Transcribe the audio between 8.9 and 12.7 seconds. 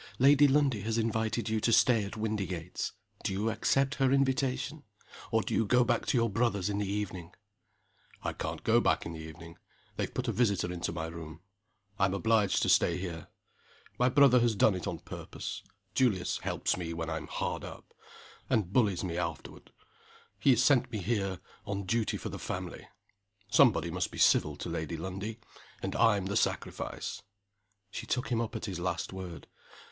in the evening they've put a visitor into my room. I'm obliged to